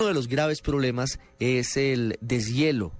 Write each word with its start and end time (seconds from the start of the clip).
Uno 0.00 0.08
de 0.08 0.14
los 0.14 0.26
graves 0.26 0.60
problemas 0.60 1.20
es 1.38 1.76
el 1.76 2.18
deshielo. 2.20 2.90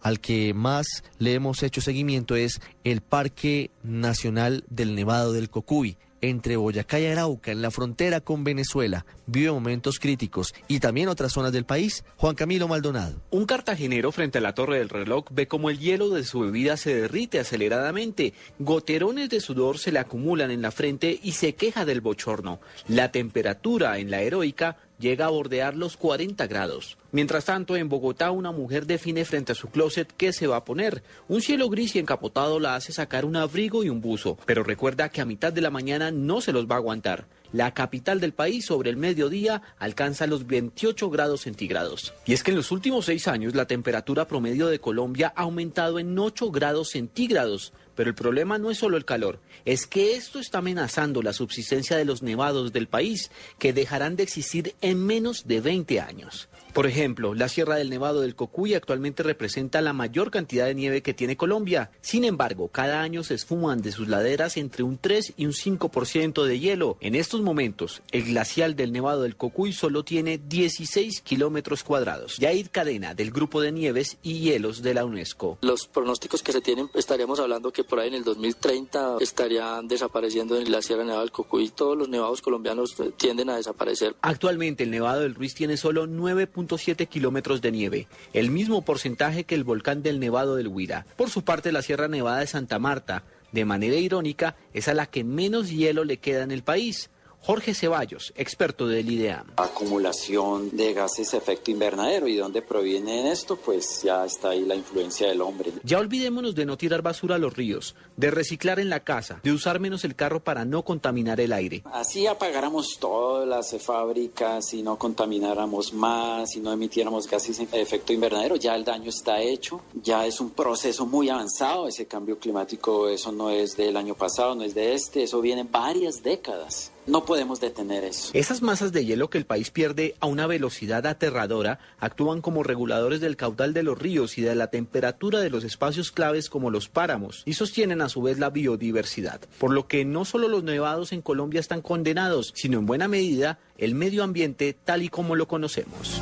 Al 0.00 0.20
que 0.20 0.54
más 0.54 1.02
le 1.18 1.34
hemos 1.34 1.64
hecho 1.64 1.80
seguimiento 1.80 2.36
es 2.36 2.60
el 2.84 3.00
Parque 3.00 3.72
Nacional 3.82 4.62
del 4.68 4.94
Nevado 4.94 5.32
del 5.32 5.50
Cocuy 5.50 5.96
entre 6.28 6.56
Boyacá 6.56 6.98
y 6.98 7.06
Arauca, 7.06 7.52
en 7.52 7.60
la 7.60 7.70
frontera 7.70 8.20
con 8.20 8.44
Venezuela, 8.44 9.04
vive 9.26 9.50
momentos 9.50 9.98
críticos 9.98 10.54
y 10.68 10.80
también 10.80 11.08
otras 11.08 11.32
zonas 11.32 11.52
del 11.52 11.66
país. 11.66 12.04
Juan 12.16 12.34
Camilo 12.34 12.66
Maldonado. 12.66 13.20
Un 13.30 13.44
cartagenero 13.44 14.10
frente 14.10 14.38
a 14.38 14.40
la 14.40 14.54
torre 14.54 14.78
del 14.78 14.88
reloj 14.88 15.26
ve 15.30 15.46
como 15.46 15.70
el 15.70 15.78
hielo 15.78 16.08
de 16.10 16.24
su 16.24 16.40
bebida 16.40 16.76
se 16.76 16.94
derrite 16.94 17.40
aceleradamente. 17.40 18.32
Goterones 18.58 19.28
de 19.28 19.40
sudor 19.40 19.78
se 19.78 19.92
le 19.92 19.98
acumulan 19.98 20.50
en 20.50 20.62
la 20.62 20.70
frente 20.70 21.18
y 21.22 21.32
se 21.32 21.54
queja 21.54 21.84
del 21.84 22.00
bochorno. 22.00 22.60
La 22.88 23.12
temperatura 23.12 23.98
en 23.98 24.10
la 24.10 24.22
heroica 24.22 24.78
llega 25.04 25.26
a 25.26 25.28
bordear 25.28 25.76
los 25.76 25.98
40 25.98 26.46
grados. 26.46 26.96
Mientras 27.12 27.44
tanto, 27.44 27.76
en 27.76 27.90
Bogotá, 27.90 28.30
una 28.30 28.52
mujer 28.52 28.86
define 28.86 29.26
frente 29.26 29.52
a 29.52 29.54
su 29.54 29.68
closet 29.68 30.10
qué 30.16 30.32
se 30.32 30.46
va 30.46 30.56
a 30.56 30.64
poner. 30.64 31.02
Un 31.28 31.42
cielo 31.42 31.68
gris 31.68 31.94
y 31.94 31.98
encapotado 31.98 32.58
la 32.58 32.74
hace 32.74 32.90
sacar 32.90 33.26
un 33.26 33.36
abrigo 33.36 33.84
y 33.84 33.90
un 33.90 34.00
buzo, 34.00 34.38
pero 34.46 34.64
recuerda 34.64 35.10
que 35.10 35.20
a 35.20 35.26
mitad 35.26 35.52
de 35.52 35.60
la 35.60 35.70
mañana 35.70 36.10
no 36.10 36.40
se 36.40 36.52
los 36.52 36.66
va 36.66 36.76
a 36.76 36.78
aguantar. 36.78 37.26
La 37.52 37.74
capital 37.74 38.18
del 38.18 38.32
país 38.32 38.64
sobre 38.64 38.90
el 38.90 38.96
mediodía 38.96 39.60
alcanza 39.78 40.26
los 40.26 40.46
28 40.46 41.08
grados 41.10 41.42
centígrados. 41.42 42.14
Y 42.24 42.32
es 42.32 42.42
que 42.42 42.50
en 42.50 42.56
los 42.56 42.72
últimos 42.72 43.04
seis 43.04 43.28
años 43.28 43.54
la 43.54 43.66
temperatura 43.66 44.26
promedio 44.26 44.66
de 44.68 44.80
Colombia 44.80 45.32
ha 45.36 45.42
aumentado 45.42 45.98
en 45.98 46.18
8 46.18 46.50
grados 46.50 46.90
centígrados. 46.90 47.74
Pero 47.94 48.10
el 48.10 48.14
problema 48.14 48.58
no 48.58 48.70
es 48.70 48.78
solo 48.78 48.96
el 48.96 49.04
calor, 49.04 49.40
es 49.64 49.86
que 49.86 50.16
esto 50.16 50.38
está 50.38 50.58
amenazando 50.58 51.22
la 51.22 51.32
subsistencia 51.32 51.96
de 51.96 52.04
los 52.04 52.22
nevados 52.22 52.72
del 52.72 52.88
país, 52.88 53.30
que 53.58 53.72
dejarán 53.72 54.16
de 54.16 54.22
existir 54.22 54.74
en 54.80 55.04
menos 55.04 55.46
de 55.46 55.60
20 55.60 56.00
años. 56.00 56.48
Por 56.74 56.88
ejemplo, 56.88 57.34
la 57.34 57.48
Sierra 57.48 57.76
del 57.76 57.88
Nevado 57.88 58.20
del 58.20 58.34
Cocuy 58.34 58.74
actualmente 58.74 59.22
representa 59.22 59.80
la 59.80 59.92
mayor 59.92 60.32
cantidad 60.32 60.66
de 60.66 60.74
nieve 60.74 61.02
que 61.02 61.14
tiene 61.14 61.36
Colombia. 61.36 61.92
Sin 62.00 62.24
embargo, 62.24 62.66
cada 62.66 63.00
año 63.00 63.22
se 63.22 63.34
esfuman 63.34 63.80
de 63.80 63.92
sus 63.92 64.08
laderas 64.08 64.56
entre 64.56 64.82
un 64.82 64.98
3 64.98 65.34
y 65.36 65.46
un 65.46 65.52
5% 65.52 66.42
de 66.42 66.58
hielo. 66.58 66.96
En 67.00 67.14
estos 67.14 67.42
momentos, 67.42 68.02
el 68.10 68.24
glacial 68.24 68.74
del 68.74 68.90
Nevado 68.90 69.22
del 69.22 69.36
Cocuy 69.36 69.72
solo 69.72 70.04
tiene 70.04 70.38
16 70.38 71.20
kilómetros 71.20 71.84
cuadrados. 71.84 72.38
Yair 72.38 72.70
Cadena, 72.70 73.14
del 73.14 73.30
Grupo 73.30 73.60
de 73.60 73.70
Nieves 73.70 74.16
y 74.24 74.40
Hielos 74.40 74.82
de 74.82 74.94
la 74.94 75.04
UNESCO. 75.04 75.58
Los 75.60 75.86
pronósticos 75.86 76.42
que 76.42 76.50
se 76.50 76.60
tienen, 76.60 76.90
estaríamos 76.94 77.38
hablando 77.38 77.72
que 77.72 77.83
por 77.84 78.00
ahí 78.00 78.08
en 78.08 78.14
el 78.14 78.24
2030 78.24 79.18
estarían 79.20 79.88
desapareciendo 79.88 80.58
en 80.58 80.70
la 80.70 80.82
Sierra 80.82 81.04
Nevada 81.04 81.20
del 81.20 81.30
Cocuy. 81.30 81.70
Todos 81.70 81.96
los 81.96 82.08
nevados 82.08 82.42
colombianos 82.42 82.98
eh, 83.00 83.12
tienden 83.16 83.50
a 83.50 83.56
desaparecer. 83.56 84.14
Actualmente, 84.22 84.84
el 84.84 84.90
Nevado 84.90 85.20
del 85.20 85.34
Ruiz 85.34 85.54
tiene 85.54 85.76
solo 85.76 86.06
9 86.06 86.48
siete 86.78 87.06
kilómetros 87.06 87.60
de 87.60 87.72
nieve, 87.72 88.08
el 88.32 88.50
mismo 88.50 88.82
porcentaje 88.82 89.44
que 89.44 89.54
el 89.54 89.64
volcán 89.64 90.02
del 90.02 90.20
Nevado 90.20 90.56
del 90.56 90.68
Huira. 90.68 91.06
Por 91.16 91.30
su 91.30 91.42
parte, 91.42 91.72
la 91.72 91.82
Sierra 91.82 92.08
Nevada 92.08 92.40
de 92.40 92.46
Santa 92.46 92.78
Marta, 92.78 93.24
de 93.52 93.64
manera 93.64 93.96
irónica, 93.96 94.56
es 94.72 94.88
a 94.88 94.94
la 94.94 95.06
que 95.06 95.24
menos 95.24 95.70
hielo 95.70 96.04
le 96.04 96.18
queda 96.18 96.42
en 96.42 96.50
el 96.50 96.62
país. 96.62 97.10
Jorge 97.46 97.74
Ceballos, 97.74 98.32
experto 98.36 98.88
del 98.88 99.10
IDEAM. 99.10 99.48
Acumulación 99.56 100.74
de 100.74 100.94
gases 100.94 101.32
de 101.32 101.36
efecto 101.36 101.70
invernadero. 101.70 102.26
¿Y 102.26 102.36
dónde 102.36 102.62
proviene 102.62 103.30
esto? 103.30 103.56
Pues 103.56 104.00
ya 104.02 104.24
está 104.24 104.48
ahí 104.50 104.64
la 104.64 104.74
influencia 104.74 105.28
del 105.28 105.42
hombre. 105.42 105.70
Ya 105.82 105.98
olvidémonos 105.98 106.54
de 106.54 106.64
no 106.64 106.78
tirar 106.78 107.02
basura 107.02 107.34
a 107.34 107.38
los 107.38 107.54
ríos, 107.54 107.96
de 108.16 108.30
reciclar 108.30 108.80
en 108.80 108.88
la 108.88 109.00
casa, 109.00 109.40
de 109.42 109.52
usar 109.52 109.78
menos 109.78 110.04
el 110.04 110.16
carro 110.16 110.42
para 110.42 110.64
no 110.64 110.86
contaminar 110.86 111.38
el 111.38 111.52
aire. 111.52 111.82
Así 111.92 112.26
apagáramos 112.26 112.96
todas 112.98 113.46
las 113.46 113.76
fábricas 113.82 114.72
y 114.72 114.82
no 114.82 114.96
contamináramos 114.96 115.92
más 115.92 116.56
y 116.56 116.60
no 116.60 116.72
emitiéramos 116.72 117.28
gases 117.28 117.58
de 117.58 117.82
efecto 117.82 118.14
invernadero. 118.14 118.56
Ya 118.56 118.74
el 118.74 118.84
daño 118.84 119.10
está 119.10 119.42
hecho, 119.42 119.82
ya 120.02 120.24
es 120.24 120.40
un 120.40 120.48
proceso 120.48 121.04
muy 121.04 121.28
avanzado. 121.28 121.88
Ese 121.88 122.06
cambio 122.06 122.38
climático, 122.38 123.06
eso 123.06 123.32
no 123.32 123.50
es 123.50 123.76
del 123.76 123.98
año 123.98 124.14
pasado, 124.14 124.54
no 124.54 124.62
es 124.62 124.74
de 124.74 124.94
este, 124.94 125.24
eso 125.24 125.42
viene 125.42 125.64
varias 125.64 126.22
décadas. 126.22 126.90
No 127.06 127.24
podemos 127.24 127.60
detener 127.60 128.04
eso. 128.04 128.30
Esas 128.32 128.62
masas 128.62 128.92
de 128.92 129.04
hielo 129.04 129.28
que 129.28 129.38
el 129.38 129.44
país 129.44 129.70
pierde 129.70 130.14
a 130.20 130.26
una 130.26 130.46
velocidad 130.46 131.06
aterradora 131.06 131.78
actúan 131.98 132.40
como 132.40 132.62
reguladores 132.62 133.20
del 133.20 133.36
caudal 133.36 133.74
de 133.74 133.82
los 133.82 133.98
ríos 133.98 134.38
y 134.38 134.42
de 134.42 134.54
la 134.54 134.68
temperatura 134.68 135.40
de 135.40 135.50
los 135.50 135.64
espacios 135.64 136.12
claves 136.12 136.48
como 136.48 136.70
los 136.70 136.88
páramos 136.88 137.42
y 137.44 137.54
sostienen 137.54 138.00
a 138.00 138.08
su 138.08 138.22
vez 138.22 138.38
la 138.38 138.50
biodiversidad. 138.50 139.40
Por 139.58 139.72
lo 139.72 139.86
que 139.86 140.04
no 140.04 140.24
solo 140.24 140.48
los 140.48 140.64
nevados 140.64 141.12
en 141.12 141.22
Colombia 141.22 141.60
están 141.60 141.82
condenados, 141.82 142.52
sino 142.54 142.78
en 142.78 142.86
buena 142.86 143.08
medida 143.08 143.58
el 143.76 143.94
medio 143.94 144.24
ambiente 144.24 144.74
tal 144.84 145.02
y 145.02 145.08
como 145.08 145.36
lo 145.36 145.46
conocemos. 145.46 146.20